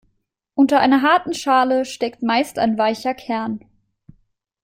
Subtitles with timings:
[0.55, 3.59] Unter einer harten Schale steckt meist ein weicher Kern.